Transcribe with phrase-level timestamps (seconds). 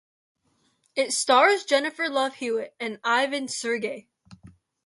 [0.95, 4.07] It stars Jennifer Love Hewitt and Ivan Sergei.